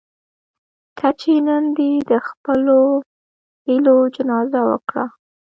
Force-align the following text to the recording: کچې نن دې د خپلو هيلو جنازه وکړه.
کچې 0.99 1.35
نن 1.47 1.63
دې 1.77 1.91
د 2.09 2.11
خپلو 2.27 2.79
هيلو 3.65 3.95
جنازه 4.15 4.61
وکړه. 4.69 5.05